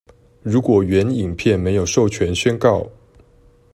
[0.41, 2.89] 如果原影片沒有授權宣告